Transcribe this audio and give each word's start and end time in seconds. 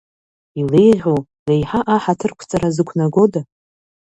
Илеиӷьу, 0.59 1.17
леиҳа 1.47 1.81
аҳаҭырқәҵара 1.95 2.67
зықәнагода?! 2.75 3.41